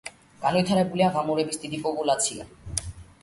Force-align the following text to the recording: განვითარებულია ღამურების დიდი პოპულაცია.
განვითარებულია 0.45 1.09
ღამურების 1.17 1.61
დიდი 1.65 1.79
პოპულაცია. 1.83 2.47